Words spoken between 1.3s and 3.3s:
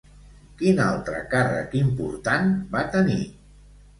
càrrec important va tenir?